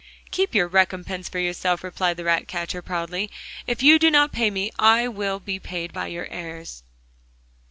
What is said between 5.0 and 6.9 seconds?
will be paid by your heirs.